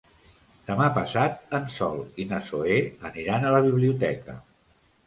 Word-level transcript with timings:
Demà 0.69 0.87
passat 0.95 1.53
en 1.59 1.69
Sol 1.75 2.01
i 2.25 2.27
na 2.33 2.41
Zoè 2.49 2.81
aniran 3.13 3.47
a 3.53 3.57
la 3.59 3.65
biblioteca. 3.71 4.43